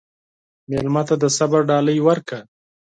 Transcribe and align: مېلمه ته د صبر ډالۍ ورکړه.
مېلمه 0.69 1.01
ته 1.07 1.15
د 1.21 1.25
صبر 1.37 1.61
ډالۍ 1.69 1.97
ورکړه. 2.07 2.39